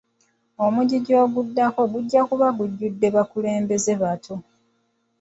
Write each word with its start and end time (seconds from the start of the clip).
Omujiji 0.65 1.13
oguddako 1.23 1.81
gujja 1.93 2.21
kuba 2.29 2.47
gujjudde 2.57 3.07
bakulembeze 3.15 3.93
bato. 4.01 4.35